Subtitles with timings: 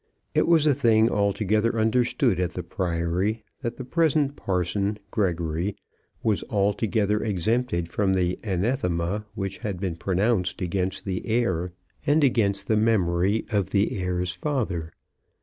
[0.33, 5.75] It was a thing altogether understood at the Priory that the present parson Gregory
[6.23, 12.67] was altogether exempted from the anathema which had been pronounced against the heir and against
[12.67, 14.91] the memory of the heir's father.